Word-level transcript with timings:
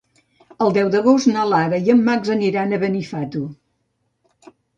El 0.67 0.71
deu 0.77 0.87
d'agost 0.95 1.29
na 1.33 1.43
Lara 1.49 1.79
i 1.89 1.93
en 1.95 2.01
Max 2.07 2.33
aniran 2.37 2.75
a 2.75 2.81
Benifato. 2.85 3.45